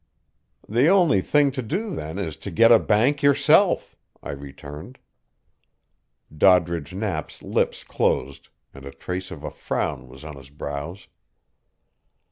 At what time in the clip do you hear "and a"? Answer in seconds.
8.73-8.89